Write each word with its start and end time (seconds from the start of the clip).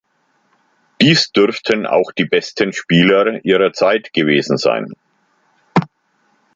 Dies 0.99 1.31
dürften 1.31 1.85
auch 1.85 2.11
die 2.11 2.25
besten 2.25 2.73
Spieler 2.73 3.45
ihrer 3.45 3.71
Zeit 3.71 4.13
gewesen 4.13 4.57
sein. 4.57 4.91